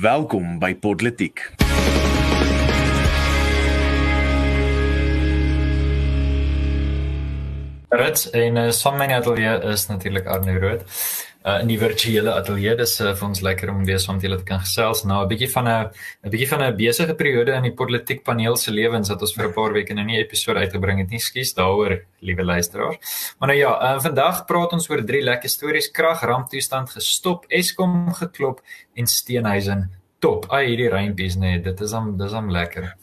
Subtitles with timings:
[0.00, 1.40] Welkom by Podletiek.
[7.88, 10.86] Rits en uh, saam met my ateljee is natuurlik Arno Rood.
[11.40, 14.36] Uh, in die virtuele ateljee dis uh, vir ons lekker om weer saam met julle
[14.36, 15.06] te kan gesels.
[15.08, 15.88] Nou 'n bietjie van 'n
[16.24, 19.48] 'n bietjie van 'n besige periode in die politiek paneel se lewens dat ons vir
[19.48, 21.18] 'n paar weke nou nie episode uitgebring het nie.
[21.18, 23.34] Skus daaroor, liewe luisteraars.
[23.38, 28.12] Maar nou ja, uh, vandag praat ons oor drie lekker stories: krag, ramptoestand gestop, Eskom
[28.12, 28.60] geklop
[28.94, 30.44] en Steenhuisen top.
[30.52, 32.94] Ai, hierdie reimpies nee, dit is hom dis hom lekker.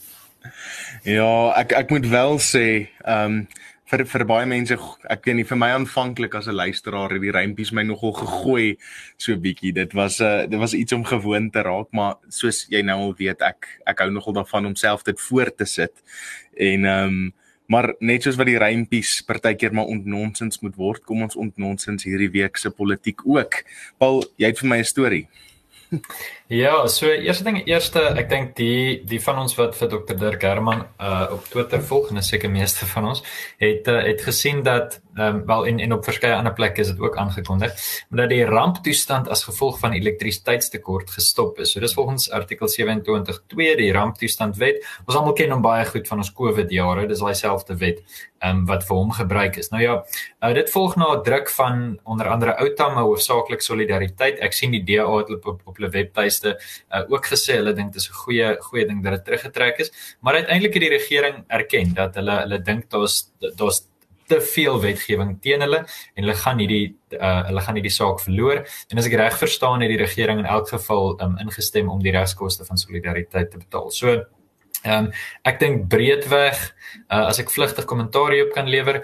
[1.08, 2.68] Ja, ek ek moet wel sê,
[3.04, 3.48] ehm um,
[3.88, 4.76] vir vir baie mense
[5.14, 8.78] ek weet nie vir my aanvanklik as 'n luisteraar het die rympies my nogal gegooi
[9.18, 9.74] so bietjie.
[9.74, 13.00] Dit was 'n uh, dit was iets om gewoon te raak maar soos jy nou
[13.00, 15.94] al weet ek ek hou nogal daarvan om self dit voor te sit.
[16.58, 17.34] En ehm um,
[17.68, 22.32] maar net soos wat die rympies partykeer maar ontnonsens moet word kom ons ontnonsens hierdie
[22.32, 23.64] week se politiek ook.
[23.98, 25.28] Paul jy het vir my 'n storie
[26.50, 30.46] Ja, so eerste ding, eerste, ek dink die die van ons wat vir Dr Dirk
[30.48, 33.20] Herman uh op Twitter volg en 'n seker meeste van ons
[33.60, 36.88] het uh, het gesien dat ehm um, wel en en op verskeie ander plekke is
[36.88, 37.74] dit ook aangekondig,
[38.10, 41.72] dat die ramptoestand as gevolg van elektrisiteitstekort gestop is.
[41.72, 44.86] So dis volgens artikel 27.2 die ramptoestandwet.
[45.06, 47.08] Ons almal ken hom baie goed van ons COVID jare.
[47.08, 48.04] Dis daai selfde wet
[48.40, 49.70] ehm um, wat vir hom gebruik is.
[49.70, 50.06] Nou ja,
[50.44, 54.40] uh, dit volg na druk van onder andere Outa, maar hoofsaaklik Solidariteit.
[54.40, 55.90] Ek sien die DA het op op, hulle
[56.38, 56.58] webtuiste
[56.92, 59.92] uh, ook gesê hulle dink dit is 'n goeie goeie ding dat dit teruggetrek is,
[60.22, 63.88] maar uiteindelik het die regering erken dat hulle hulle dink daar's daar's
[64.28, 68.58] te veel wetgewing teen hulle en hulle gaan hierdie uh, hulle gaan hierdie saak verloor
[68.90, 72.12] en as ek reg verstaan het die regering in elk geval um, ingestem om die
[72.12, 73.92] regskoste van solidariteit te betaal.
[73.92, 74.26] So
[74.86, 75.12] Ehm um,
[75.42, 76.58] ek dink breedweg
[77.10, 79.02] uh, as ek vlugtig kommentaar hierop kan lewer,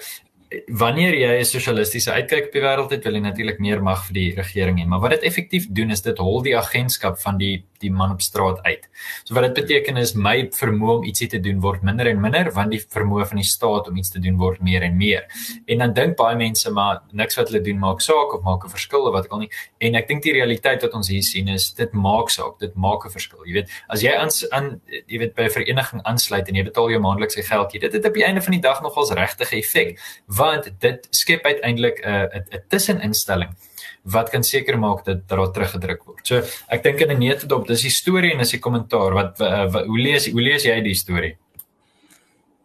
[0.68, 4.14] wanneer jy 'n sosialistiese uitkyk op die wêreld het, wil jy natuurlik meer mag vir
[4.14, 4.88] die regering hê.
[4.88, 8.22] Maar wat dit effektief doen is dit hol die agentskap van die die man op
[8.23, 8.88] straat uit.
[9.23, 12.52] So wat dit beteken is my vermoë om ietsie te doen word minder en minder
[12.56, 15.28] want die vermoë van die staat om iets te doen word meer en meer.
[15.67, 18.73] En dan dink baie mense maar niks wat hulle doen maak saak of maak 'n
[18.73, 19.52] verskil of wat ek al nie.
[19.80, 23.05] En ek dink die realiteit wat ons hier sien is dit maak saak, dit maak
[23.05, 23.45] 'n verskil.
[23.45, 26.89] Jy weet, as jy aan aan jy weet by 'n vereniging aansluit en jy betaal
[26.89, 30.71] jou maandelikse geldjie, dit het op die einde van die dag nogals regtig effek want
[30.80, 33.55] dit skep uiteindelik 'n uh, 'n tusseninstelling
[34.03, 36.25] wat kan seker maak dat daar teruggedruk word.
[36.27, 39.71] So ek dink in 'n neutedop, dis die storie en is die kommentaar wat, uh,
[39.71, 41.37] wat hoe lees hoe lees jy die storie?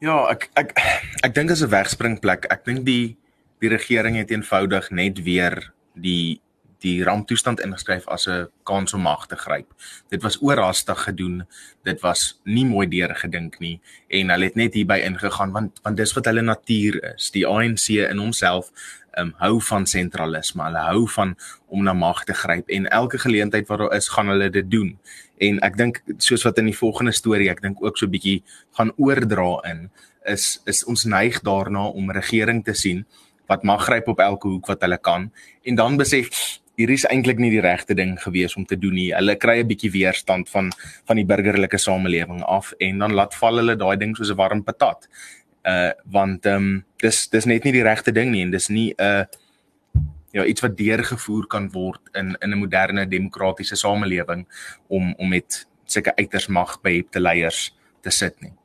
[0.00, 0.74] Ja, ek ek
[1.22, 2.46] ek dink as 'n wegspringplek.
[2.50, 3.16] Ek dink die
[3.60, 6.40] die regering het eenvoudig net weer die
[6.84, 9.66] die ramptoestand ingeskryf as 'n kans om mag te gryp.
[10.08, 11.46] Dit was oorhaastig gedoen.
[11.84, 16.12] Dit was nie mooi deurgedink nie en hulle het net hierby ingegaan want want dis
[16.12, 17.30] wat hulle natuur is.
[17.30, 18.70] Die ANC in homself
[19.18, 20.62] um, hou van sentralisme.
[20.62, 21.36] Hulle hou van
[21.66, 24.98] om na mag te gryp en elke geleentheid wat daar is, gaan hulle dit doen.
[25.38, 28.42] En ek dink soos wat in die volgende storie, ek dink ook so 'n bietjie
[28.76, 29.90] gaan oordra in
[30.28, 33.04] is is ons neig daarna om regering te sien
[33.48, 35.30] wat mag gryp op elke hoek wat hulle kan
[35.62, 39.08] en dan besef hier is eintlik nie die regte ding gewees om te doen nie.
[39.14, 40.70] Hulle kry 'n bietjie weerstand van
[41.06, 44.62] van die burgerlike samelewing af en dan laat val hulle daai ding soos 'n warm
[44.62, 45.08] patat.
[45.64, 48.94] Uh want ehm um, dis dis net nie die regte ding nie en dis nie
[48.94, 49.24] 'n uh,
[50.32, 54.46] ja iets wat deurgevoer kan word in in 'n moderne demokratiese samelewing
[54.88, 58.57] om om met sulke uiters mag behepte leiers te sit nie.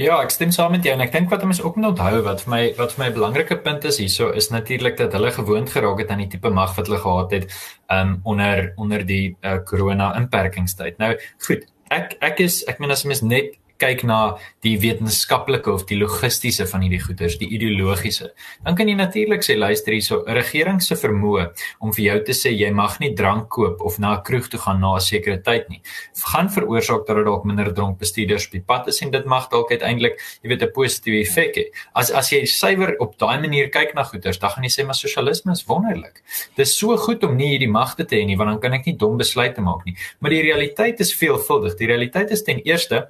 [0.00, 2.44] Ja, ek stem saam met jou en ek dink wat mense ook moet onthou wat
[2.44, 5.70] vir my wat vir my 'n belangrike punt is hierso is natuurlik dat hulle gewoond
[5.70, 7.46] geraak het aan die tipe mag wat hulle gehad het
[7.90, 10.98] um onder onder die uh, corona inperkingstyd.
[10.98, 14.20] Nou, goed, ek ek is ek meen as mens net kyk na
[14.64, 18.30] die wetenskaplike of die logistiese van hierdie goeders, die ideologiese.
[18.64, 21.50] Dan kan jy natuurlik sê luister hierso, 'n regering se vermoë
[21.80, 24.60] om vir jou te sê jy mag nie drank koop of na 'n kroeg toe
[24.60, 25.80] gaan na 'n sekere tyd nie,
[26.32, 29.48] gaan veroorsaak dat daar dalk minder dronk bestuurders op die pad is en dit mag
[29.50, 31.64] dalk uiteindelik, jy weet, 'n positiewe effek hê.
[31.94, 34.94] As as jy suiwer op daai manier kyk na goeders, dan gaan jy sê maar
[34.94, 36.22] sosialisme is wonderlik.
[36.56, 38.86] Dit is so goed om nie hierdie magte te hê nie, want dan kan ek
[38.86, 39.96] nie dom besluite maak nie.
[40.20, 41.76] Maar die realiteit is veelvuldig.
[41.78, 43.08] Die realiteit is ten eerste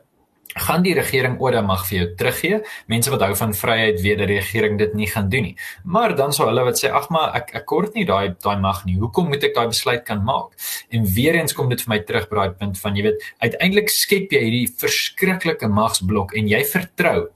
[0.54, 2.60] gaan die regering oor mag vir jou teruggee.
[2.90, 5.56] Mense wat hou van vryheid weet dat die regering dit nie gaan doen nie.
[5.84, 8.84] Maar dan sou hulle wat sê ag maar ek ek kort nie daai daai mag
[8.84, 8.98] nie.
[9.00, 10.56] Hoekom moet ek daai besluit kan maak?
[10.90, 13.92] En weer eens kom dit vir my terug by daai punt van jy weet uiteindelik
[13.92, 17.28] skep jy hierdie verskriklike magsblok en jy vertrou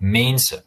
[0.00, 0.62] mense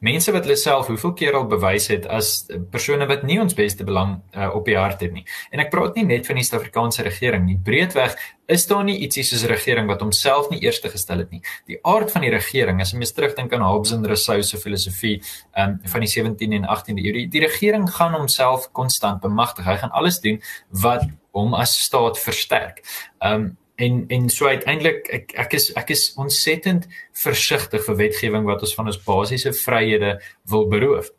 [0.00, 3.84] mense wat hulle self hoeveel keer al bewys het as persone wat nie ons beste
[3.84, 5.24] belang uh, op die hart het nie.
[5.50, 7.58] En ek praat nie net van die Suid-Afrikaanse regering nie.
[7.58, 8.16] Breedweg
[8.52, 11.42] is daar nie ietsie soos 'n regering wat homself nie eerste gestel het nie.
[11.66, 15.22] Die aard van die regering, as jy mens terugdink aan Hobbes en Rousseau se filosofie
[15.56, 19.64] um, van die 17de en 18de eeu, die, die regering gaan homself konstant bemagtig.
[19.64, 22.82] Hy gaan alles doen wat hom as staat versterk.
[23.20, 23.56] Um
[23.86, 26.86] en en so uiteindelik ek ek is ek is ontsettend
[27.24, 30.16] versigtig vir wetgewing wat ons van ons basiese vryhede
[30.52, 31.10] wil beroof.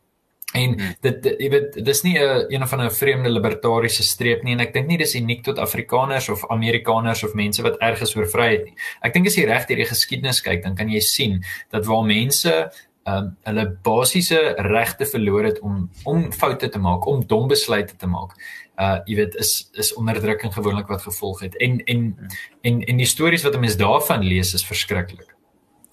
[0.54, 0.94] En hmm.
[1.02, 4.72] dit jy weet dis nie 'n een van 'n vreemde libertariese streep nie en ek
[4.72, 8.64] dink nie dis uniek tot Afrikaners of Amerikaners of mense wat erg is oor vryheid
[8.64, 8.76] nie.
[9.02, 12.70] Ek dink as jy reg hierdie geskiedenis kyk, dan kan jy sien dat waar mense
[13.06, 18.06] um, hulle basiese regte verloor het om om foute te maak, om dom besluite te
[18.06, 18.36] maak.
[18.76, 22.16] Uh jy weet is is onderdrukking gewoonlik wat gevolg het en en
[22.62, 25.34] en en die stories wat 'n mens daarvan lees is verskriklik.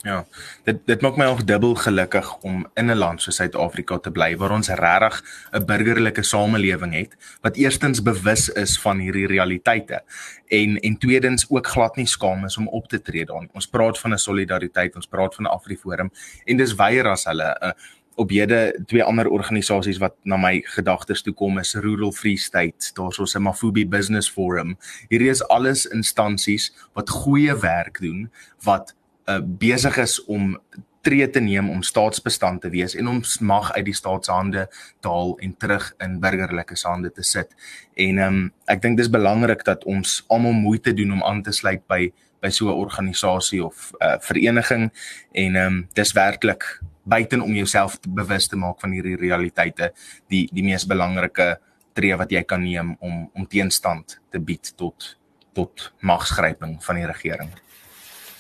[0.02, 0.24] Ja.
[0.66, 4.38] Dit dit maak my ook dubbel gelukkig om in 'n land soos Suid-Afrika te bly
[4.38, 10.04] waar ons regtig 'n burgerlike samelewing het wat eerstens bewus is van hierdie realiteite
[10.48, 13.50] en en tweedens ook glad nie skaam is om op te tree daarin.
[13.54, 16.12] Ons praat van 'n solidariteit, ons praat van 'n Afriforum
[16.46, 17.72] en dis weier as hulle 'n uh,
[18.16, 22.92] op hierde twee ander organisasies wat na my gedagtes toe kom is Rural Free State,
[22.94, 24.78] daar's ons 'n Mafubi Business Forum.
[25.10, 28.32] Hierdie is alles instansies wat goeie werk doen
[28.64, 30.58] wat uh, besig is om
[31.02, 34.68] tree te neem om staatsbestand te wees en om mag uit die staatshande
[35.00, 37.56] te haal en terug in burgerlike hande te sit.
[37.96, 41.52] En ehm um, ek dink dis belangrik dat ons almal moeite doen om aan te
[41.52, 42.12] sluit by
[42.42, 44.92] by so 'n organisasie of 'n uh, vereniging
[45.32, 49.92] en ehm um, dis werklik buiten om jouself bewus te maak van hierdie realiteite
[50.30, 51.56] die die mees belangrike
[51.98, 55.16] tree wat jy kan neem om om teenstand te bied tot
[55.54, 57.50] tot magsgryping van die regering.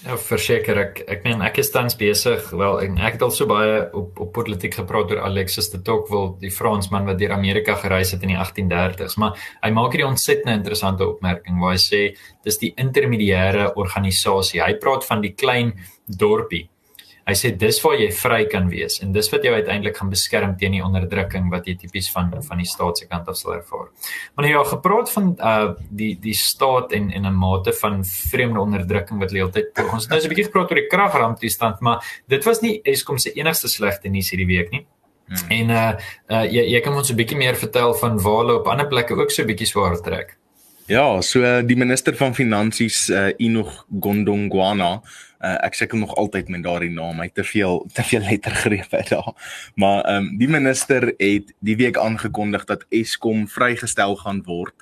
[0.01, 3.45] Ja, verseker ek ek meen ek is tans besig wel en ek het al so
[3.49, 8.15] baie op op politiek gepraat oor Alexis de Tocqueville, die Fransman wat deur Amerika gereis
[8.15, 12.01] het in die 1830s, maar hy maak hierdie ontsettende interessante opmerking waar hy sê
[12.47, 14.63] dis die intermediêre organisasie.
[14.63, 15.75] Hy praat van die klein
[16.07, 16.65] dorpie
[17.27, 20.55] Hy sê dis waar jy vry kan wees en dis wat jou uiteindelik gaan beskerm
[20.57, 23.91] teen die onderdrukking wat jy tipies van van die staat se kant af sal ervaar.
[24.35, 28.59] Maar nou ja, gepraat van uh die die staat en en 'n mate van vreemde
[28.59, 32.61] onderdrukking wat leeltyd ons nou so 'n bietjie gepraat oor die kragramptoestand, maar dit was
[32.61, 34.85] nie Eskom se enigste slegte nuus hierdie week nie.
[35.27, 35.49] Hmm.
[35.49, 35.93] En uh
[36.29, 39.13] uh jy jy kan ons 'n bietjie meer vertel van waar hulle op ander plekke
[39.13, 40.40] ook so 'n bietjie swaar trek.
[40.91, 46.49] Ja, so uh, die minister van finansies uh, Enoch Gondongwana uh, ek sê nog altyd
[46.51, 49.29] met daardie naam hy te veel te veel lettergrepe daar.
[49.79, 54.75] Maar ehm um, die minister het die week aangekondig dat Eskom vrygestel gaan word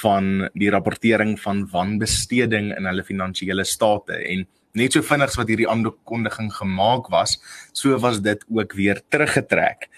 [0.00, 4.16] van die rapportering van wanbesteding in hulle finansiële state.
[4.16, 7.36] En net so vinnig as wat hierdie aankondiging gemaak was
[7.76, 9.90] so was dit ook weer teruggetrek.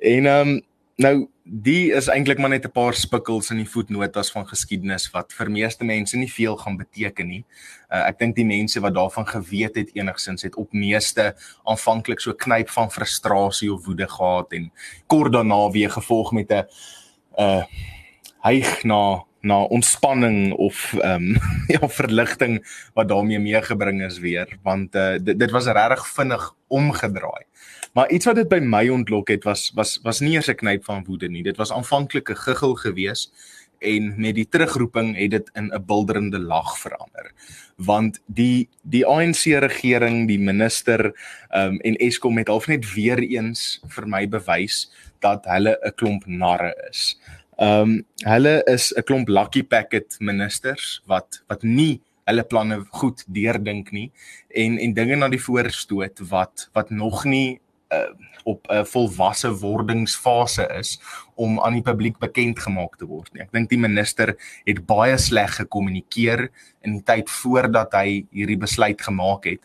[0.00, 0.60] En ehm um,
[1.02, 5.32] Nou die is eintlik maar net 'n paar spikkels in die voetnotas van geskiedenis wat
[5.32, 7.44] vir meeste mense nie veel gaan beteken nie.
[7.90, 11.34] Uh, ek dink die mense wat daarvan geweet het enigsins het op meeste
[11.64, 14.70] aanvanklik so knyp van frustrasie of woede gehad en
[15.06, 16.64] kort daarna weer gevolg met 'n
[17.38, 17.64] uh
[18.44, 21.38] hyg na na ontspanning of ehm um,
[21.74, 22.62] ja verligting
[22.94, 27.44] wat daarmee meegebring is weer want uh, dit, dit was regtig vinnig omgedraai.
[27.92, 30.84] Maar iets wat dit by my ontlok het was was was nie eers 'n knyp
[30.84, 31.42] van woede nie.
[31.42, 33.30] Dit was aanvanklik 'n giggel gewees
[33.78, 37.32] en met die terugroeping het dit in 'n bulderende lag verander.
[37.76, 41.04] Want die die ANC regering, die minister
[41.50, 44.90] um, en Eskom het half net weer eens vir my bewys
[45.20, 47.20] dat hulle 'n klomp narre is.
[47.58, 53.24] Ehm um, hulle is 'n klomp lucky packet ministers wat wat nie hulle planne goed
[53.26, 54.10] deurdink nie
[54.48, 57.60] en en dinge na die voorstoot wat wat nog nie
[57.92, 58.10] uh,
[58.44, 61.00] op 'n uh, volwasse wordingsfase is
[61.34, 63.42] om aan die publiek bekend gemaak te word nie.
[63.42, 64.34] Ek dink die minister
[64.66, 66.48] het baie sleg gekommunikeer
[66.82, 69.62] in die tyd voordat hy hierdie besluit gemaak het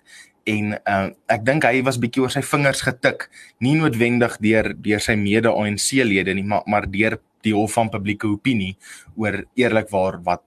[0.47, 3.27] en uh, ek dink hy was bietjie oor sy vingers getik,
[3.59, 8.27] nie noodwendig deur deur sy mede-ANC lede nie, maar maar deur die hof van publieke
[8.27, 8.75] opinie
[9.15, 10.43] oor eerlikwaar wat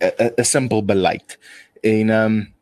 [0.00, 1.38] 'n simpel beleid.
[1.82, 2.53] En ehm um,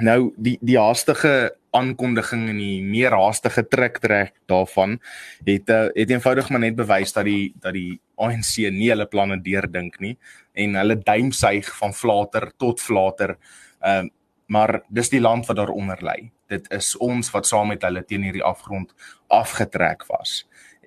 [0.00, 4.98] nou die die haastige aankondiging en die meer haastige trek trek daarvan
[5.46, 9.40] het uh, het eenvoudig maar net bewys dat die dat die ANC nie hulle planne
[9.42, 10.16] deurdink nie
[10.52, 13.36] en hulle duimsuig van flater tot flater.
[13.80, 14.10] Ehm uh,
[14.52, 16.28] maar dis die land wat daaronder lê.
[16.52, 18.90] Dit is ons wat saam met hulle teen hierdie afgrond
[19.32, 20.42] afgetrek was.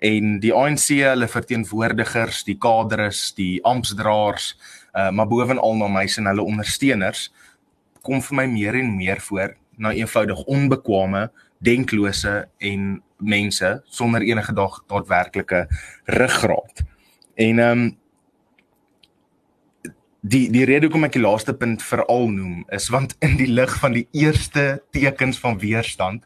[0.05, 4.51] En die ANC, hulle verteenwoordigers, die kadres, die amptdraers,
[4.93, 7.29] uh, maar bovenal na my se en hulle ondersteuners
[8.05, 11.27] kom vir my meer en meer voor na eenvoudig onbekwame,
[11.65, 15.67] denklose en mense sonder enige dag daadwerklike
[16.05, 16.83] ruggraat.
[17.35, 17.93] En ehm um,
[20.25, 23.69] die die rede hoekom ek die laaste punt veral noem is want in die lig
[23.77, 24.63] van die eerste
[24.95, 26.23] tekens van weerstand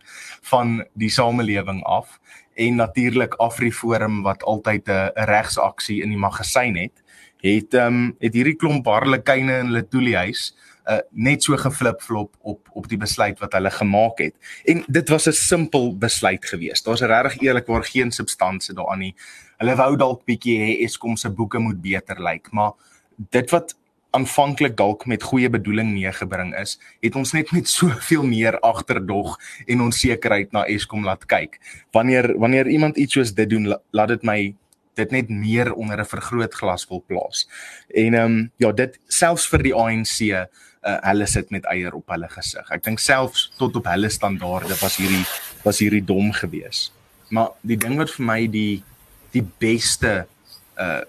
[0.47, 2.13] van die samelewing af
[2.55, 7.03] en natuurlik Afriforum wat altyd 'n regsaksie in die magasyn het,
[7.43, 10.68] het ehm um, het hierdie klomp harlekyne in hulle toeliehuis uh,
[11.11, 14.35] net so geflipflop op op die besluit wat hulle gemaak het.
[14.65, 16.85] En dit was 'n simpel besluit geweest.
[16.85, 19.15] Daar's regtig eerlikwaar geen substansie daaraan nie.
[19.57, 22.71] Hulle wou dalk bietjie hê Eskom se boeke moet beter lyk, maar
[23.29, 23.75] dit wat
[24.11, 29.81] aanvanklik dalk met goeie bedoeling meegebring is, het ons net met soveel meer agterdog en
[29.81, 31.59] onsekerheid na Eskom laat kyk.
[31.91, 34.55] Wanneer wanneer iemand iets soos dit doen, laat dit my
[34.99, 37.47] dit net meer onder 'n vergrootglas wil plaas.
[37.87, 40.49] En ehm um, ja, dit selfs vir die ANC
[40.81, 42.71] uh, hulle sit met eier op hulle gesig.
[42.71, 45.25] Ek dink selfs tot op hulle standaarde was hierdie
[45.63, 46.93] was hierdie dom geweest.
[47.29, 48.83] Maar die ding wat vir my die
[49.35, 50.25] die beste
[50.79, 51.01] uh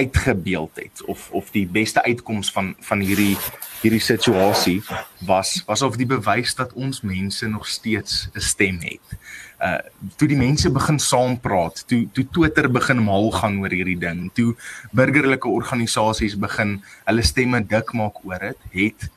[0.00, 3.36] uitgebeeld het of of die beste uitkoms van van hierdie
[3.82, 4.78] hierdie situasie
[5.26, 9.18] was was of die bewys dat ons mense nog steeds 'n stem het
[9.60, 9.78] uh
[10.16, 14.54] toe die mense begin saampraat, toe toe Twitter begin mal gaan oor hierdie ding, toe
[14.96, 19.08] burgerlike organisasies begin hulle stemme dik maak oor dit, het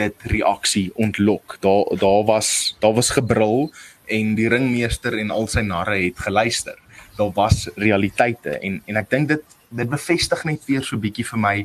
[0.00, 1.58] dit reaksie ontlok.
[1.60, 3.70] Daar daar was daar was gebrul
[4.06, 6.78] en die ringmeester en al sy narre het geluister.
[7.16, 11.42] Daar was realiteite en en ek dink dit dit bevestig net weer so bietjie vir
[11.42, 11.56] my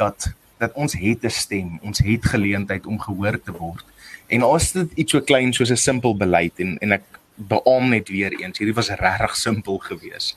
[0.00, 3.84] dat dat ons het 'n stem, ons het geleentheid om gehoor te word.
[4.28, 8.08] En as dit iets so klein soos 'n simpel beleid en en ek beam net
[8.08, 8.58] weer eens.
[8.58, 10.36] Hierdie was regtig simpel geweest.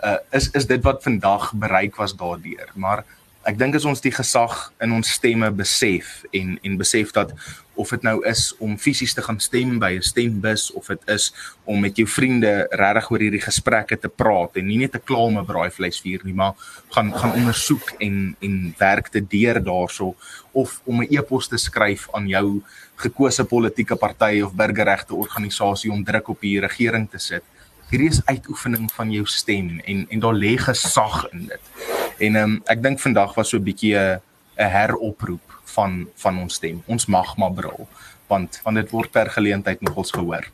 [0.00, 2.70] Uh is is dit wat vandag bereik was daardeur.
[2.74, 3.04] Maar
[3.46, 7.32] ek dink as ons die gesag in ons stemme besef en en besef dat
[7.76, 11.32] of dit nou is om fisies te gaan stem by 'n stembus of dit is
[11.64, 15.44] om met jou vriende regtig oor hierdie gesprekke te praat en nie net 'n klaame
[15.44, 16.54] braaivleisvuur nie maar
[16.90, 20.16] gaan gaan ondersoek en en werk te deur daarso
[20.52, 22.62] of om 'n e-pos te skryf aan jou
[22.96, 27.42] gekose politieke party of burgerregte organisasie om druk op die regering te sit.
[27.90, 31.72] Hierdie is uitoefening van jou stem en en daar lê gesag in dit.
[32.18, 34.20] En ehm um, ek dink vandag was so 'n bietjie 'n
[34.58, 36.82] 'n heroproep van van ons stem.
[36.86, 37.88] Ons mag maar brul
[38.26, 40.48] want want dit word per geleentheid nogals gehoor.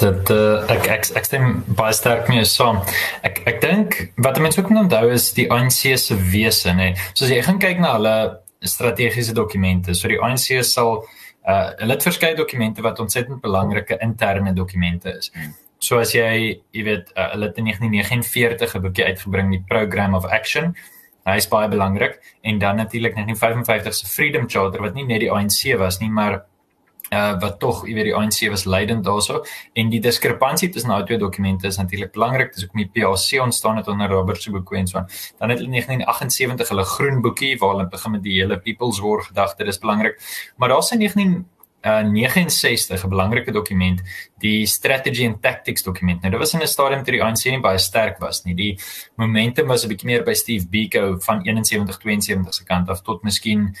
[0.00, 2.82] Dat uh, ek ek ek stem baie sterk mee saam.
[3.22, 6.92] Ek ek dink wat mense ook moet onthou is die ANC se wese nê.
[7.12, 8.14] Soos jy gaan kyk na hulle
[8.60, 9.94] strategiese dokumente.
[9.94, 11.04] So die ANC sal
[11.48, 15.32] uh hulle het verskeie dokumente wat ontsettend belangrike interne dokumente is.
[15.80, 20.14] So as jy, jy weet, uh, hulle het in 1949 'n boekie uitgebring, die Program
[20.14, 20.74] of Action.
[21.24, 22.20] Hy is baie belangrik.
[22.42, 26.44] En dan natuurlik 1955 se Freedom Charter wat nie net die ANC was nie, maar
[27.10, 29.42] uh wat tog jy weet die ANC was leidend daarso.
[29.74, 32.52] En die diskrepansie tussen daai twee dokumente is natuurlik belangrik.
[32.54, 35.08] Dis met die PAC ontstaan het onder Robert Sobukwe en so aan.
[35.38, 39.00] Dan het hulle in 1978 hulle groen boekie waar hulle begin met die hele people's
[39.00, 39.64] war gedagte.
[39.64, 40.20] Dis belangrik.
[40.56, 41.46] Maar daar's in 19
[41.84, 44.00] uh 69 'n belangrike dokument
[44.38, 47.60] die strategy and tactics dokument nou dit was in 'n stadium toe die ANC nie
[47.60, 48.78] baie sterk was nie die
[49.16, 53.22] momentum was 'n bietjie meer by Steve Biko van 71 72 se kant af tot
[53.22, 53.74] miskien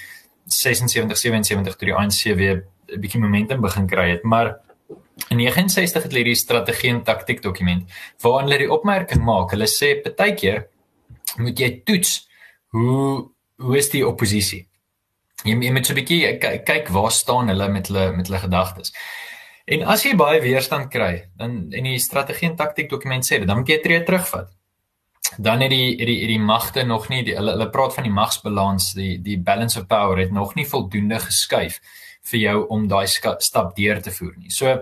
[0.46, 4.58] 76 77 toe die ANC weer 'n bietjie momentum begin kry het, maar
[5.28, 7.90] in 69 het hulle die strategie en taktik dokument
[8.20, 9.50] waarin hulle die opmerking maak.
[9.50, 10.66] Hulle sê partykeer
[11.36, 12.28] moet jy toets
[12.74, 13.30] hoe
[13.60, 14.69] hoe is die oppositie?
[15.44, 18.92] Jy, jy moet so 'n bietjie kyk waar staan hulle met hulle met hulle gedagtes.
[19.70, 23.46] En as jy baie weerstand kry, dan en die strategie en taktik dokument sê dit,
[23.46, 24.50] dan moet jy tree terugvat.
[25.38, 28.04] Dan het die het die het die magte nog nie die, hulle hulle praat van
[28.04, 31.80] die magsbalans, die die balance of power het nog nie voldoende geskuif
[32.32, 34.50] vir jou om daai stap deur te voer nie.
[34.50, 34.74] So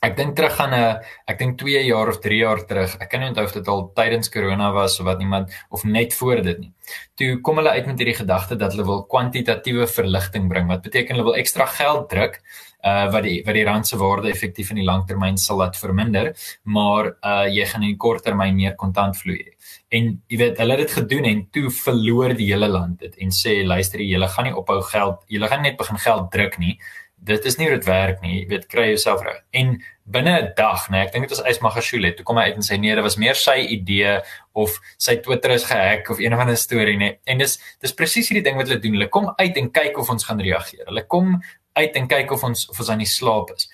[0.00, 2.96] ek dink terug aan 'n ek dink 2 jaar of 3 jaar terug.
[3.00, 6.14] Ek kan nie onthou of dit al tydens corona was of wat iemand of net
[6.14, 6.72] voor dit nie.
[7.16, 10.68] Toe kom hulle uit met hierdie gedagte dat hulle wil kwantitatiewe verligting bring.
[10.68, 12.40] Wat beteken hulle wil ekstra geld druk
[12.82, 16.32] uh wat die wat die rand se waarde effektief in die langtermyn sal laat verminder,
[16.64, 19.52] maar uh jy gaan in die korttermyn meer kontantvloei hê
[19.90, 23.32] en jy weet hulle het dit gedoen en toe verloor die hele land dit en
[23.34, 26.76] sê luister jy gaan nie ophou geld jy gaan net begin geld druk nie
[27.20, 28.40] dit is nie hoe dit werk nie.
[28.40, 29.42] Jy weet kry jouself reg.
[29.56, 29.74] En
[30.10, 32.14] binne 'n dag nê nee, ek dink dit was Ysmagashule.
[32.14, 34.20] Toe kom hy uit en sê nee dit was meer sy idee
[34.52, 38.28] of sy Twitter is gehack of een of ander storie nê en dis dis presies
[38.28, 38.92] hierdie ding wat hulle doen.
[38.92, 40.84] Hulle kom uit en kyk of ons gaan reageer.
[40.86, 41.40] Hulle kom
[41.72, 43.68] uit en kyk of ons of ons aan die slaap is.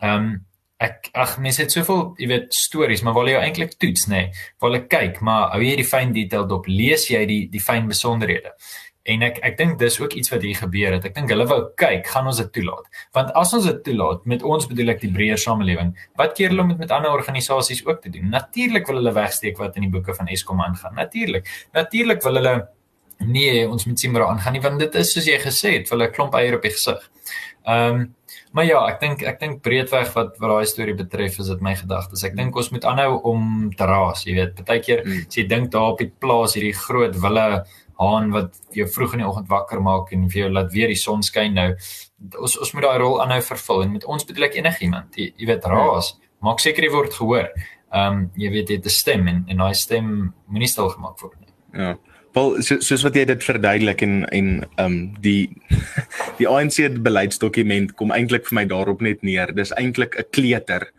[0.00, 0.44] Ehm um,
[0.76, 4.32] ek ag mense het soveel jy weet stories maar waar jy eintlik toets nê nee,
[4.60, 6.66] waar jy kyk maar hou jy die fyn detail dop?
[6.68, 8.52] Lees jy die die fyn besonderhede
[9.12, 11.04] en ek ek dink dis ook iets wat hier gebeur het.
[11.08, 12.86] Ek dink hulle wou kyk gaan ons dit toelaat?
[13.16, 16.66] Want as ons dit toelaat met ons bedoel ek die breër samelewing wat keer hulle
[16.70, 18.30] met met ander organisasies ook te doen?
[18.30, 20.94] Natuurlik wil hulle wegsteek wat in die boeke van Eskom aangaan.
[20.94, 22.56] Natuurlik natuurlik wil hulle
[23.18, 25.98] nee ons moet sien maar aangaan nie want dit is soos jy gesê het vir
[26.02, 27.10] 'n klomp eier op die gesig
[27.64, 28.14] ehm um,
[28.56, 31.74] Maar ja, ek dink ek dink breedweg wat wat daai storie betref is dit my
[31.76, 32.22] gedagtes.
[32.24, 33.42] Ek dink ons moet aanhou om
[33.76, 34.54] te raas, jy weet.
[34.56, 35.26] Partykeer mm.
[35.28, 37.44] as jy dink daar op die plaas hierdie groot wille
[38.00, 41.00] haan wat jou vroeg in die oggend wakker maak en vir jou laat weer die
[41.00, 41.68] son skyn nou.
[42.40, 45.20] Ons ons moet daai rol aanhou vervul en met ons bedoel ek enigiemand.
[45.20, 46.32] Jy, jy weet raas, mm.
[46.48, 47.52] maak seker jy word gehoor.
[47.92, 50.12] Ehm um, jy weet dit 'n stem en en daai stem
[50.48, 51.52] moenie stil gemaak word nie.
[51.76, 51.96] Ja.
[52.36, 55.48] Wel so, soos wat jy dit verduidelik en en ehm um, die
[56.40, 59.54] die ANC beleidsdokument kom eintlik vir my daarop net neer.
[59.56, 60.90] Dis eintlik 'n kleuter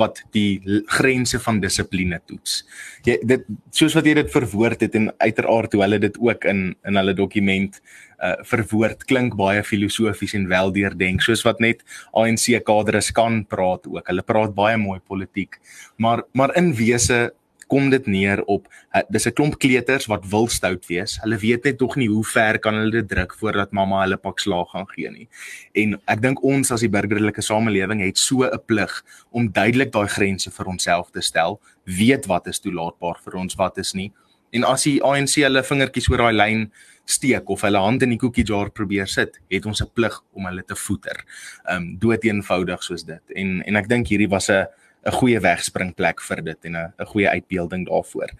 [0.00, 0.60] wat die
[0.96, 2.64] grense van dissipline toets.
[3.04, 3.44] Jy dit
[3.76, 7.14] soos wat jy dit verwoord het en uiteraard hoe hulle dit ook in in hulle
[7.14, 7.80] dokument
[8.16, 14.06] uh verwoord klink baie filosofies en weldeurdink soos wat net ANC kadres kan praat ook.
[14.08, 15.60] Hulle praat baie mooi politiek.
[15.96, 17.34] Maar maar in wese
[17.66, 21.18] kom dit neer op uh, dis 'n klomp kleuters wat wil stout wees.
[21.22, 24.38] Hulle weet net tog nie hoe ver kan hulle dit druk voordat mamma hulle pak
[24.38, 25.28] slaag gaan gee nie.
[25.74, 30.08] En ek dink ons as die burgerlike samelewing het so 'n plig om duidelik daai
[30.08, 34.12] grense vir onsself te stel, weet wat is toelaatbaar vir ons, wat is nie.
[34.52, 36.72] En as die ANC hulle vingertjies oor daai lyn
[37.04, 40.46] steek of hulle hand in die koekie jar probeer sit, het ons 'n plig om
[40.46, 41.24] hulle te voeter.
[41.70, 43.22] Um, dood eenvoudig soos dit.
[43.34, 44.66] En en ek dink hierdie was 'n
[45.06, 48.30] 'n goeie wegspringplek vir dit en 'n 'n goeie uitbeelding daarvoor.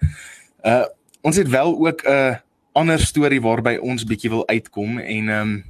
[0.63, 0.85] Uh
[1.21, 2.39] ons het wel ook 'n
[2.73, 5.63] ander storie waarby ons bietjie wil uitkom en ehm um,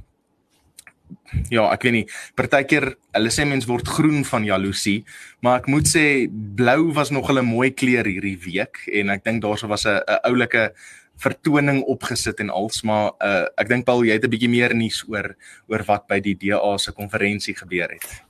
[1.48, 5.04] ja, ek weet nie, partykeer hulle sê mens word groen van jaloesie,
[5.40, 9.42] maar ek moet sê blou was nog 'n mooi kleur hierdie week en ek dink
[9.42, 10.72] daarso was 'n oulike
[11.18, 15.04] vertoning opgesit en als maar uh, ek dink Paul jy het 'n bietjie meer nuus
[15.08, 15.34] oor
[15.66, 18.27] oor wat by die DA se konferensie gebeur het.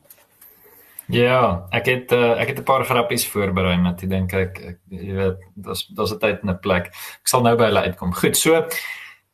[1.09, 4.79] Ja, ek het uh, ek het 'n paar grappies voorberei, maar ek dink ek, ek
[4.93, 6.87] jy weet, daar's daar's 'n tyd en 'n plek.
[7.23, 8.13] Ek sal nou by hulle uitkom.
[8.13, 8.69] Goed, so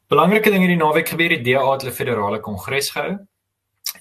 [0.08, 3.18] belangrike ding hierdie naweek gebeur, die DA het hulle federale kongres gehou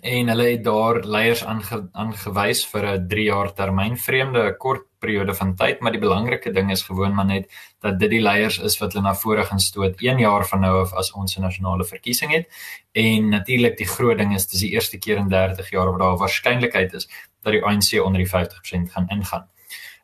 [0.02, 5.34] en hulle het daar leiers aange, aangewys vir 'n 3 jaar termyn vreemde kort periode
[5.34, 8.78] van tyd maar die belangrike ding is gewoon maar net dat dit die leiers is
[8.80, 11.84] wat hulle na vore gaan stoot 1 jaar van nou af as ons 'n nasionale
[11.84, 12.48] verkiesing het
[12.92, 16.18] en natuurlik die groot ding is dis die eerste keer in 30 jaar waar daar
[16.18, 17.08] waarskynlikheid is
[17.44, 19.50] dat die ANC onder die 50% gaan ingaan.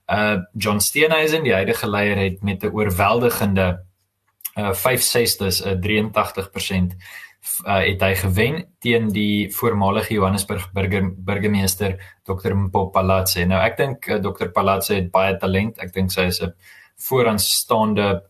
[0.08, 3.86] Uh John Steenhuisen die huidige leier het met 'n oorweldigende
[4.56, 6.96] uh 5/6 'n 83%
[7.66, 11.98] uh, het hy gewen teen die voormalige Johannesburg burger, burgemeester
[12.28, 13.46] Dr Mpopalatse.
[13.48, 15.80] Nou ek dink uh, Dr Palatse het baie talent.
[15.80, 16.54] Ek dink sy is 'n
[17.08, 18.24] vooraanstaande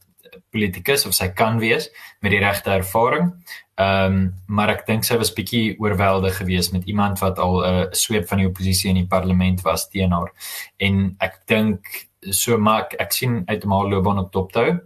[0.51, 1.89] politikus of sy kan wees
[2.21, 3.33] met die regte ervaring.
[3.79, 7.65] Ehm um, maar ek dink sy was bietjie oorweldig geweest met iemand wat al 'n
[7.65, 10.31] uh, sweep van die oppositie in die parlement was teen haar.
[10.77, 14.79] En ek dink so maak ek sien uit haar loopbaan op hou.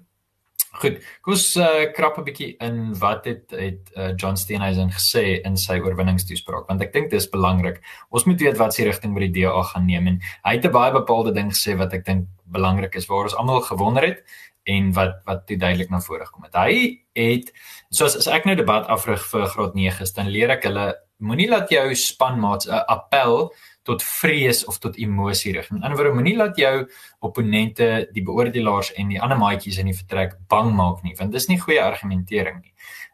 [0.73, 5.41] Goed, kom ons uh, krap 'n bietjie in wat het het uh, John Steenhuisen gesê
[5.45, 7.77] in sy oorwinningstoespraak want ek dink dit is belangrik.
[8.09, 10.73] Ons moet weet wat se rigting met die DA gaan neem en hy het 'n
[10.73, 14.25] baie bepaalde ding gesê wat ek dink belangrik is waar ons almal gewonder het
[14.65, 16.55] en wat wat toe duidelik na vore gekom het.
[16.55, 17.53] Hy het
[17.91, 21.49] soos as ek nou debat afrig vir graad 9 is dan leer ek hulle moenie
[21.49, 23.53] laat jou spanmaats 'n appel
[23.83, 25.69] tot vrees of tot emosie rig.
[25.71, 26.73] In ander woorde, moenie laat jou
[27.19, 31.49] opponente, die beoordelaars en die ander maatjies in die vertrek bang maak nie, want dis
[31.51, 32.73] nie goeie argumentering nie.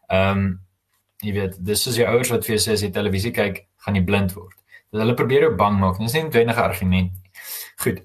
[0.09, 0.49] Ehm um,
[1.19, 3.97] jy weet, dis soos jou ouers wat vir jou sê as jy televisie kyk, gaan
[3.97, 4.55] jy blind word.
[4.93, 7.31] Dat hulle probeer jou bang maak, dis nie 'n wenige argument nie.
[7.83, 7.99] Goed.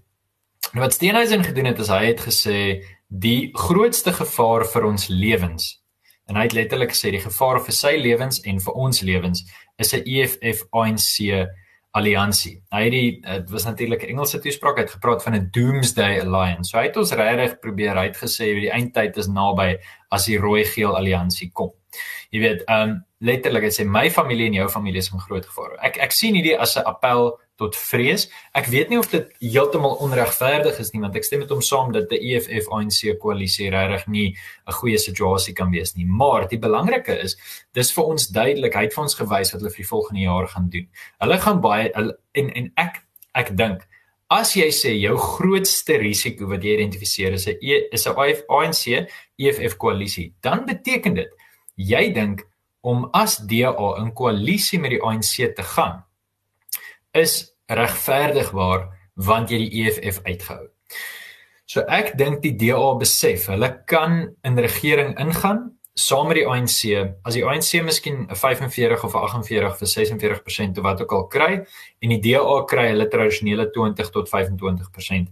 [0.73, 5.81] Nou wat Steenhuisen gedoen het is hy het gesê die grootste gevaar vir ons lewens
[6.27, 9.45] en hy het letterlik gesê die gevaar vir sy lewens en vir ons lewens
[9.79, 11.47] is 'n EFF ANC
[11.95, 12.57] alliansie.
[12.75, 16.71] Hy het die dit was natuurlik 'n Engelse toespraak uit gepraat van 'n doomsday alliance.
[16.71, 19.79] So hy het ons regtig probeer uitgesê die eindtyd is naby
[20.11, 21.71] as die rooi-geel alliansie kom.
[22.31, 25.47] Jy weet, ehm um, letterlik hy sê my familie en jou familie is in groot
[25.47, 25.79] gevaar.
[25.83, 28.27] Ek ek sien hierdie as 'n appel tot vrees.
[28.57, 31.93] Ek weet nie of dit heeltemal onregverdig is nie, want ek stem met hom saam
[31.95, 34.37] dat die EFF ANC koalisie regtig nie
[34.67, 36.07] 'n goeie situasie kan wees nie.
[36.07, 37.37] Maar die belangrike is,
[37.73, 40.49] dis vir ons duidelik, hy het vir ons gewys wat hulle vir die volgende jaar
[40.49, 40.89] gaan doen.
[41.21, 43.03] Hulle gaan baie hulle, en en ek
[43.35, 43.87] ek dink
[44.31, 48.15] As jy sê jou grootste risiko wat jy identifiseer is 'n e, is 'n
[48.49, 49.07] ANC
[49.39, 51.29] EFF koalisie, dan beteken dit
[51.77, 52.43] jy dink
[52.83, 56.04] om as DA in koalisie met die ANC te gaan
[57.15, 60.67] is regverdigbaar want jy die EFF uitgehou.
[61.71, 66.91] So ek dink die DA besef hulle kan in regering ingaan saam met die ANC
[67.23, 71.53] as die ANC miskien 'n 45 of 48 of 46% of wat ook al kry
[72.03, 75.31] en die DA kry hulle tradisionele 20 tot 25%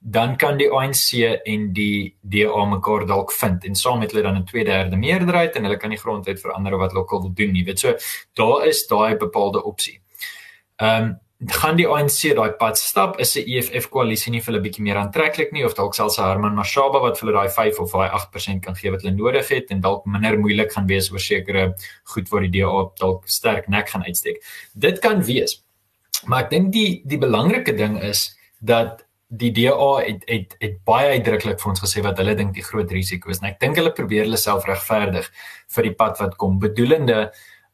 [0.00, 1.12] dan kan die ANC
[1.44, 5.64] en die DA mekaar dalk vind en saam met hulle dan 'n 2/3 meerderheid en
[5.64, 7.78] hulle kan die grondwet verander wat hulle ook al wil doen nie weet.
[7.78, 7.96] So
[8.34, 10.00] daar is daai bepaalde opsie
[10.80, 14.62] Ehm um, gaan die ANC daai pad stap is 'n EFF koalisie nie vir hulle
[14.62, 17.92] bietjie meer aantreklik nie of dalk selfs Herman Mashaba wat vir hulle daai 5 of
[17.92, 21.18] daai 8% kan gee wat hulle nodig het en dalk minder moeilik gaan wees oor
[21.18, 24.44] sekere goed waar die DA dalk sterk nek gaan uitsteek.
[24.74, 25.64] Dit kan wees.
[26.26, 31.14] Maar ek dink die die belangrike ding is dat die DA het het het baie
[31.16, 33.92] uitdruklik vir ons gesê wat hulle dink die groot risiko is en ek dink hulle
[33.94, 35.30] probeer hulle self regverdig
[35.74, 37.30] vir die pad wat kom bedoelende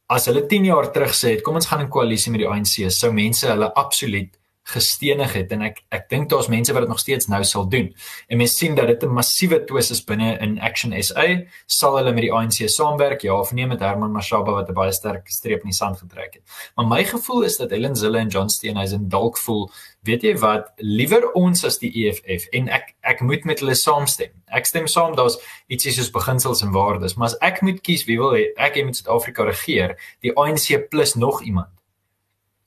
[0.09, 3.13] as hulle 10 jaar terug sê kom ons gaan in koalisie met die ANC sou
[3.15, 4.31] mense hulle absoluut
[4.67, 7.93] gestenig het en ek ek dink daar's mense wat dit nog steeds nou sal doen.
[8.27, 11.27] En mense sien dat dit 'n massiewe twis is binne in Action SA.
[11.67, 13.23] Sal hulle met die ANC saamwerk?
[13.23, 16.35] Ja of nee met Herman Mashaba wat 'n baie sterk streep in die sand getrek
[16.35, 16.43] het.
[16.75, 19.71] Maar my gevoel is dat Helen Zille en John Steenhuisen dalk voel,
[20.03, 24.31] weet jy wat, liewer ons as die EFF en ek ek moet met hulle saamstem.
[24.47, 28.19] Ek stem saam daar's ietsie soos beginsels en waardes, maar as ek moet kies wie
[28.19, 31.69] wil hê ek moet Suid-Afrika regeer, die ANC plus nog iemand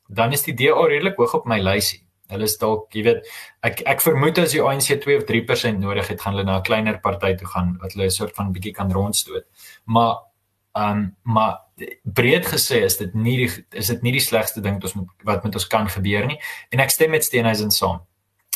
[0.10, 2.02] dan is die DA redelik hoog op my lysie.
[2.30, 3.30] Hulle is dalk, jy weet,
[3.66, 6.68] ek ek vermoed as die ANC 2 of 3% nodig het, gaan hulle na 'n
[6.68, 9.46] kleiner party toe gaan wat hulle 'n soort van bietjie kan rondstoot.
[9.86, 10.30] Maar
[10.76, 11.58] ehm um, maar
[12.04, 15.10] breed gesê is dit nie die is dit nie die slegste ding wat ons moet
[15.24, 16.38] wat met ons kan gebeur nie
[16.70, 18.02] en ek stem met Steenhuisen saam.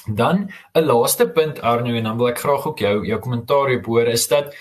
[0.06, 3.86] Dan 'n laaste punt Arno en dan wil ek graag ook jou jou kommentaar hierop
[3.86, 4.56] hoor is dat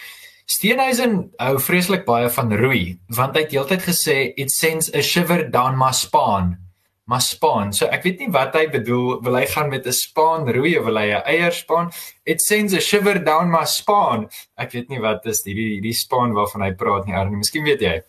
[0.46, 5.50] Steenhuisen hou vreeslik baie van roei want hy het heeltyd gesê it sends a shiver
[5.50, 6.62] down my spine
[7.05, 7.73] maar span.
[7.73, 10.85] So ek weet nie wat hy bedoel, wil hy gaan met 'n span roei of
[10.87, 11.91] wil hy 'n eierspan?
[12.25, 14.29] It sends a shiver down my spine.
[14.57, 17.37] Ek weet nie wat is hierdie hierdie span waarvan hy praat nie, Arnie.
[17.37, 18.03] Miskien weet jy.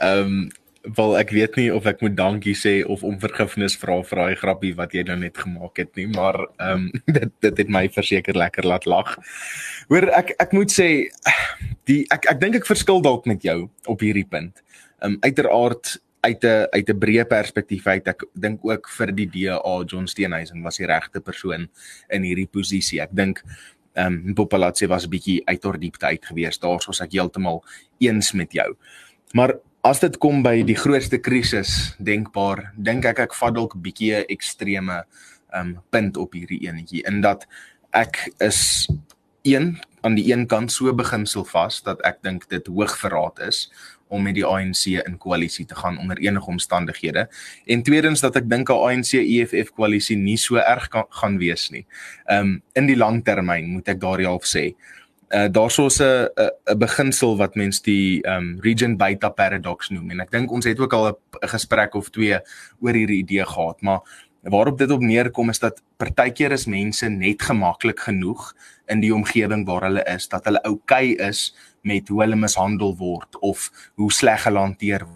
[0.00, 0.50] Ehm um,
[0.96, 4.36] wel ek weet nie of ek moet dankie sê of om vergifnis vra vir daai
[4.40, 7.88] grappie wat jy nou net gemaak het nie, maar ehm um, dit dit het my
[7.88, 9.16] verseker lekker laat lag.
[9.88, 10.88] Hoor ek ek moet sê
[11.90, 14.62] die ek ek dink ek verskil dalk met jou op hierdie punt.
[15.02, 19.26] Ehm um, uiteraard uit 'n uit 'n breë perspektief uit ek dink ook vir die
[19.26, 21.68] DA John Steenhuisen was die regte persoon
[22.08, 23.00] in hierdie posisie.
[23.00, 23.42] Ek dink
[23.94, 26.58] ehm um, Popalatse was 'n bietjie uit oor diepte uit gewees.
[26.58, 27.64] Daarsoos ek heeltemal
[27.98, 28.76] eens met jou.
[29.32, 33.82] Maar as dit kom by die grootste krisis denkbaar, dink ek ek vat dalk 'n
[33.82, 35.04] bietjie 'n ekstreme
[35.52, 37.46] ehm um, punt op hierdie enetjie in dat
[37.92, 38.88] ek is
[39.42, 43.70] een aan die een kant so beginsel vas dat ek dink dit hoog verraad is
[44.08, 47.28] om met die ANC in koalisie te gaan onder enige omstandighede.
[47.66, 51.70] En tweedens dat ek dink 'n ANC EFF koalisie nie so erg kan, gaan wees
[51.70, 51.86] nie.
[52.26, 54.74] Um in die langtermyn moet ek daar half sê.
[55.30, 60.30] Uh daarsoos 'n 'n beginsel wat mens die um region beta paradox noem en ek
[60.30, 62.38] dink ons het ook al 'n gesprek of twee
[62.80, 64.00] oor hierdie idee gehad, maar
[64.42, 68.54] waarop dit op neerkom is dat partykeer is mense net gemaklik genoeg
[68.86, 72.96] in die omgewing waar hulle is dat hulle oukei okay is met hoe hulle mishandel
[72.96, 75.06] word of hoe sleg hulle hanteer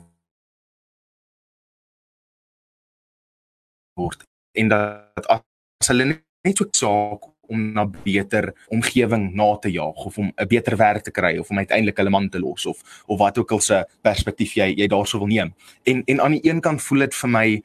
[3.94, 4.25] word
[4.59, 10.18] en dat as hulle net so saak om na beter omgewing na te jaag of
[10.18, 13.18] om 'n beter werk te kry of om uiteindelik hulle man te los of of
[13.18, 15.55] wat ook al se perspektief jy jy daarso wil neem.
[15.83, 17.62] En en aan die een kant voel dit vir my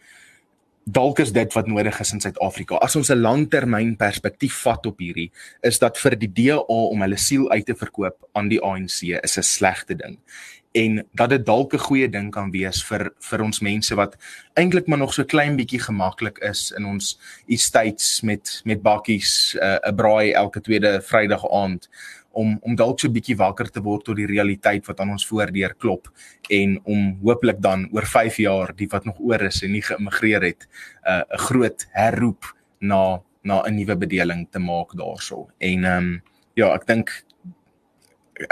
[0.87, 2.79] dalk is dit wat nodig is in Suid-Afrika.
[2.79, 7.17] As ons 'n langtermyn perspektief vat op hierdie, is dat vir die DA om hulle
[7.17, 10.17] siel uit te verkoop aan die ANC is 'n slegte ding.
[10.71, 14.15] En dat dit dalk 'n goeie ding kan wees vir vir ons mense wat
[14.53, 19.79] eintlik maar nog so klein bietjie gemaklik is in ons estates met met bakkies, eh,
[19.83, 21.89] 'n uh, braai elke tweede Vrydag aand
[22.37, 25.27] om om dalk so 'n bietjie wakker te word tot die realiteit wat aan ons
[25.27, 26.09] voordeur klop
[26.49, 30.41] en om hooplik dan oor 5 jaar die wat nog oor is en nie geïmmigreer
[30.41, 30.67] het
[31.07, 35.47] uh, 'n groot herroep na na 'n nuwe bedeling te maak daarso.
[35.57, 36.21] En ehm um,
[36.53, 37.23] ja, ek dink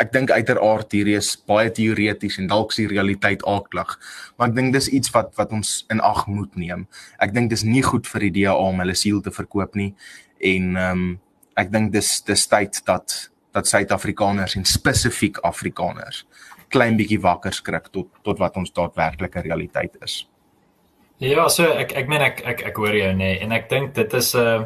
[0.01, 3.99] ek dink uiteraard hierdie is baie teoreties en dalk die realiteit aaklag.
[4.37, 6.87] Maar ek dink dis iets wat wat ons in ag moet neem.
[7.19, 9.93] Ek dink dis nie goed vir die DA om hulle siel te verkoop nie
[10.39, 11.19] en ehm um,
[11.55, 16.25] ek dink dis dis tyd dat dat Suid-Afrikaners en spesifiek Afrikaners
[16.73, 20.23] klein bietjie wakker skrik tot tot wat ons daadwerklike realiteit is.
[21.23, 23.93] Ja, so ek ek meen ek ek ek hoor jou nê nee, en ek dink
[23.95, 24.65] dit is 'n uh,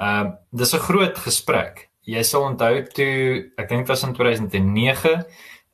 [0.00, 1.90] uh dis 'n groot gesprek.
[2.06, 5.24] Jy sal onthou toe ek dink dit was in 2009,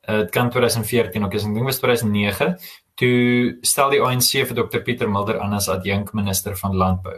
[0.09, 2.57] uh, dit kan 2014 ook is, ek dink was 2009,
[2.95, 7.17] toe stel die ANC vir Dr Pieter Mulder aan as adjunk minister van landbou.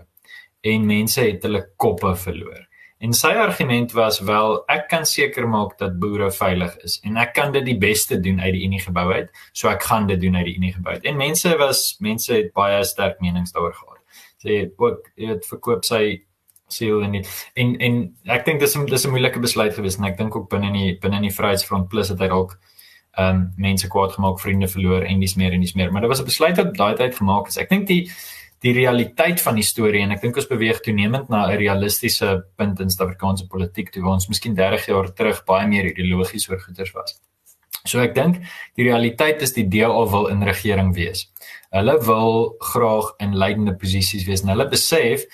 [0.61, 2.68] En mense het hulle koppe verloor.
[2.99, 7.31] En sy argument was wel ek kan seker maak dat boere veilig is en ek
[7.37, 9.29] kan dit die beste doen uit die Unie gebou uit.
[9.55, 11.05] So ek gaan dit doen uit die Unie gebou uit.
[11.07, 14.01] En mense was mense het baie sterk menings daaroor gehad.
[14.43, 16.03] Sê ook dit verkoop sy
[16.67, 17.23] siel en nie.
[17.55, 18.01] en en
[18.35, 20.73] ek dink dis 'n dis 'n moeilike besluit gewees en ek dink ook binne in
[20.73, 22.59] die binne in die Vryheidsfront plus het hy dalk
[23.17, 25.91] ehm um, mense kwaad gemaak, vriende verloor en dis meer en dis meer.
[25.91, 27.57] Maar dit was 'n besluit wat daai tyd gemaak is.
[27.57, 28.11] Ek dink die
[28.63, 32.79] die realiteit van die storie en ek dink ons beweeg toenemend na 'n realistiese punt
[32.79, 36.91] in Suid-Afrikaanse politiek toe waar ons miskien 30 jaar terug baie meer ideologies oor goeters
[36.93, 37.19] was.
[37.85, 38.41] So ek dink
[38.75, 41.29] die realiteit is die DA wil in regering wees.
[41.71, 45.25] Hulle wil graag in leidende posisies wees en hulle besef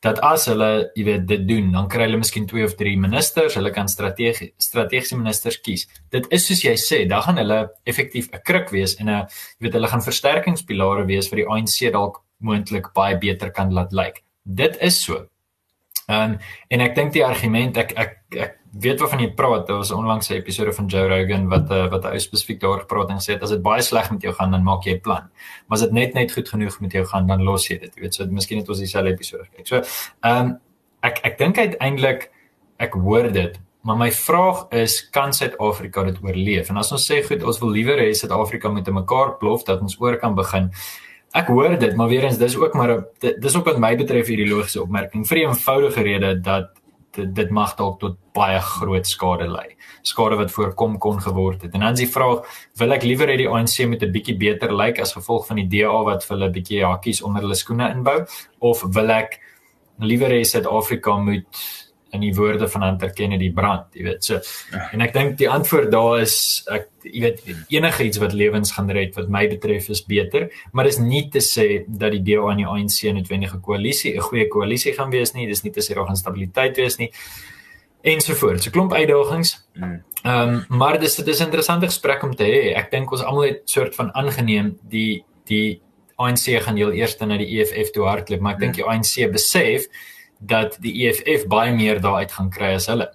[0.00, 3.56] dat as hulle, jy weet, dit doen, dan kry hulle miskien 2 of 3 ministers,
[3.58, 5.86] hulle kan strategie strategiese ministers kies.
[6.10, 9.60] Dit is soos jy sê, dan gaan hulle effektief 'n kruk wees en 'n jy
[9.60, 14.22] weet, hulle gaan versterkingspilare wees vir die ANC dalk moontlik baie beter kan laat lyk.
[14.44, 15.26] Dit is so.
[16.10, 19.66] Um, en ek dink die argument ek ek ek weet waarvan jy praat.
[19.66, 23.10] Daar was onlangs 'n episode van Joe Rogan wat uh, wat hy spesifiek daar gepraat
[23.10, 25.30] en gesê het as dit baie sleg met jou gaan dan maak jy 'n plan.
[25.66, 27.94] Maar as dit net net goed genoeg met jou gaan dan los jy dit.
[27.94, 29.66] Jy weet, so miskien het ons dieselfde episode gekyk.
[29.66, 29.82] So,
[30.22, 30.60] ehm um,
[31.02, 32.30] ek ek dink uiteindelik
[32.78, 36.70] ek hoor dit, maar my vraag is kan Suid-Afrika dit oorleef?
[36.70, 39.80] En as ons sê goed, ons wil liewer hê Suid-Afrika moet te mekaar plof dat
[39.80, 40.70] ons oor kan begin.
[41.30, 43.04] Ek hoor dit, maar weer eens dis ook maar 'n
[43.38, 46.70] dis ook wat my betref ideologiese opmerking vir 'n eenvoudige rede dat
[47.12, 49.76] dit, dit mag dalk tot baie groot skade lei.
[50.02, 51.74] Skade wat voorkom kon geword het.
[51.74, 52.42] En dan is die vraag,
[52.74, 55.68] wil ek liewer hê die ANC moet 'n bietjie beter lyk as gevolg van die
[55.68, 58.26] DA wat vir hulle 'n bietjie hakkies onder hulle skoene inbou
[58.58, 59.40] of wil ek
[59.98, 64.24] liewer hê Suid-Afrika moet in die woorde van Hunter Kennedy brand, jy weet.
[64.24, 64.40] So
[64.92, 66.36] en ek dink die antwoord daar is
[66.70, 67.42] ek jy weet
[67.72, 71.42] enige iets wat lewens gaan red wat my betref is beter, maar dis nie te
[71.44, 75.46] sê dat die DA en die ANC noodwendige koalisie 'n goeie koalisie gaan wees nie,
[75.46, 77.10] dis nie te sê daar gaan stabiliteit wees nie
[78.02, 78.66] ensovoorts.
[78.66, 79.68] 'n Klomp uitdagings.
[79.74, 80.02] Mm.
[80.22, 82.74] Ehm um, maar dis dis 'n interessante gesprek om te hê.
[82.76, 85.80] Ek dink ons almal het soort van aangeneem die die
[86.16, 88.76] ANC gaan heel eers na die EFF toe hardloop, maar ek dink mm.
[88.76, 89.86] die ANC besef
[90.40, 93.12] dat die EFF baie meer daaruit gaan kry as hulle.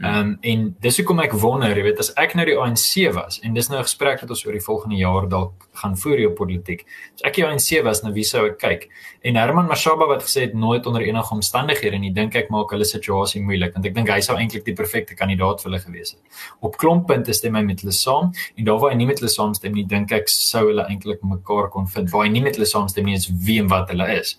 [0.00, 3.36] Ehm um, en dis hoekom ek wonder, jy weet, as ek nou die ANC was
[3.44, 6.34] en dis nou 'n gesprek wat ons oor die volgende jaar dalk gaan voer op
[6.38, 6.86] politiek.
[7.14, 8.88] As ek die ANC was, nou wie sou ek kyk?
[9.22, 12.70] En Herman Mashaba wat gesê het nooit onder enige omstandighede en ek dink ek maak
[12.70, 16.10] hulle situasie moeilik want ek dink hy sou eintlik die perfekte kandidaat vir hulle gewees
[16.12, 16.20] het.
[16.60, 19.72] Op klomppunte stem hy met hulle saam en daar waar hy nie met hulle saamstem
[19.74, 22.10] nie, dink ek sou hulle eintlik mekaar kon vind.
[22.10, 24.38] Waar hy nie met hulle saamstem nie, is wie en wat hulle is.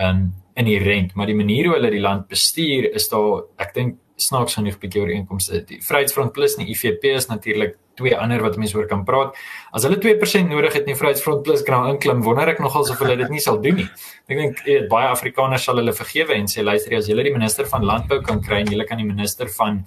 [0.00, 4.56] Um, inherent, maar die manier hoe hulle die land bestuur is daar ek dink snaaks
[4.58, 5.62] genoeg bietjie ooreenkomste.
[5.68, 9.36] Die Vryheidsfront Plus en die IFP is natuurlik twee ander wat mense oor kan praat.
[9.74, 13.00] As hulle 2% nodig het in die Vryheidsfront Plus kan inklim, wonder ek nogal of
[13.02, 13.88] hulle dit nie sal doen nie.
[14.28, 17.86] Ek dink baie Afrikaners sal hulle vergewe en sê luister as julle die minister van
[17.88, 19.82] landbou kan kry en julle kan die minister van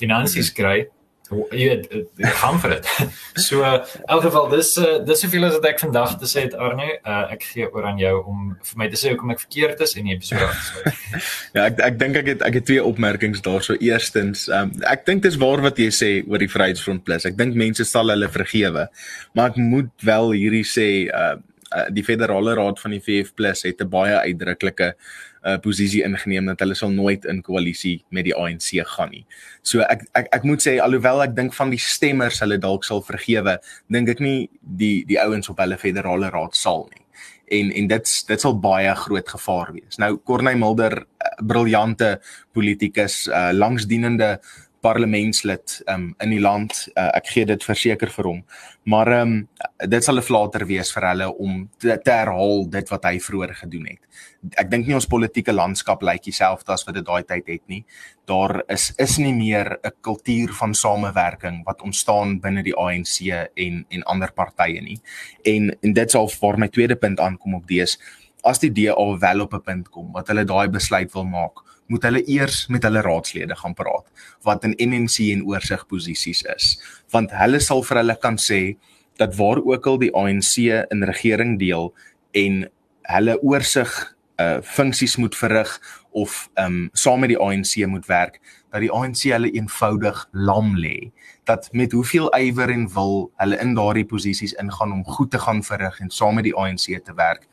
[0.00, 0.86] finansies kry,
[1.30, 2.88] jy weet gaan vir dit.
[3.40, 6.56] So in elk geval dis uh, dis soveel as wat ek vandag te sê het
[6.58, 6.88] Arne.
[7.00, 9.94] Uh, ek gee oor aan jou om vir my te sê hoekom ek verkeerd is
[9.98, 10.98] in die episode afsluit.
[11.56, 13.78] ja, ek ek dink ek het ek het twee opmerkings daarso.
[13.80, 17.28] Eerstens, um, ek dink dis waar wat jy sê oor die Vryheidsfront Plus.
[17.28, 18.88] Ek dink mense sal hulle vergewe.
[19.38, 21.36] Maar ek moet wel hierdie sê uh,
[21.70, 25.29] uh die federale raad van die VF het 'n baie uitdruklike uh,
[25.64, 29.24] posisie ingeneem dat hulle sal nooit in koalisie met die ANC gaan nie.
[29.62, 33.00] So ek ek ek moet sê alhoewel ek dink van die stemmers hulle dalk sal
[33.04, 37.04] vergewe, dink ek nie die die ouens op hulle federale raad sal nie.
[37.60, 39.98] En en dit dit sal baie groot gevaar wees.
[39.98, 42.18] Nou Corneil Mulder, uh, briljante
[42.52, 44.36] politikus, uh, langsdienende
[44.80, 46.86] parlementslid um, in die land.
[46.94, 48.42] Uh, ek gee dit verseker vir hom.
[48.90, 49.48] Maar ehm um,
[49.92, 53.54] dit sal 'n flater wees vir hulle om te, te herhaal dit wat hy vroeër
[53.54, 54.00] gedoen het.
[54.56, 57.84] Ek dink nie ons politieke landskap lyk dieselfde as wat dit daai tyd het nie.
[58.26, 63.84] Daar is is nie meer 'n kultuur van samewerking wat ontstaan binne die ANC en
[63.90, 65.00] en ander partye nie.
[65.44, 67.98] En en dit sal vir my tweede punt aankom op dees
[68.44, 72.06] as die DA wel op 'n punt kom wat hulle daai besluit wil maak moet
[72.06, 74.06] hulle eers met hulle raadslede gaan praat
[74.46, 76.66] wat in NNC en oorsig posisies is.
[77.10, 78.76] Want hulle sal vir hulle kan sê
[79.18, 81.90] dat waar ook al die ANC in regering deel
[82.32, 82.64] en
[83.10, 83.90] hulle oorsig
[84.40, 85.70] uh funksies moet verrig
[86.16, 88.38] of um saam met die ANC moet werk
[88.70, 91.10] dat die ANC hulle eenvoudig lam lê.
[91.44, 95.62] Dat met hoeveel ywer en wil hulle in daardie posisies ingaan om goed te gaan
[95.66, 97.48] verrig en saam met die ANC te werk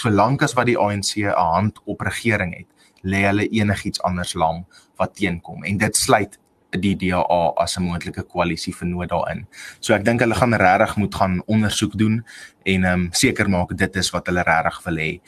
[0.00, 2.68] solank as wat die ANC 'n hand op regering het
[3.02, 4.64] lê hulle enigiets anders lam
[4.96, 6.38] wat teenkom en dit sluit
[6.78, 9.46] die DA as 'n moontlike koalisie vir nood daarin.
[9.80, 12.24] So ek dink hulle gaan regtig moet gaan ondersoek doen
[12.64, 15.20] en ehm um, seker maak dit is wat hulle regtig wil hê.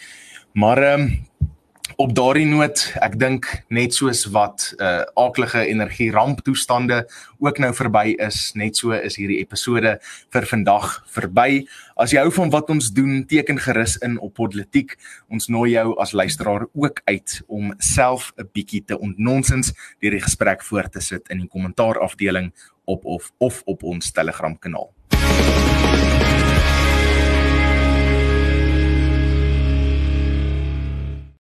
[0.55, 1.27] Maar ehm um,
[1.97, 7.03] op daardie noot, ek dink net soos wat uh aaklige energie ramptoestande
[7.43, 9.97] ook nou verby is, net so is hierdie episode
[10.33, 11.65] vir vandag verby.
[12.01, 14.97] As jy hou van wat ons doen, teken gerus in op politiek.
[15.33, 20.27] Ons nooi jou as luisteraar ook uit om self 'n bietjie te ontnonsens deur die
[20.27, 22.53] gesprek voort te sit in die kommentaar afdeling
[22.85, 24.91] op of of op ons Telegram kanaal.